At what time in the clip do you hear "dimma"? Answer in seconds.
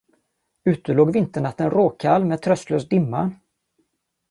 2.89-3.31